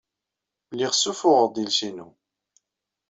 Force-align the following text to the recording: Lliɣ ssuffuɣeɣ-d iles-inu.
Lliɣ 0.71 0.93
ssuffuɣeɣ-d 0.95 1.57
iles-inu. 1.63 2.07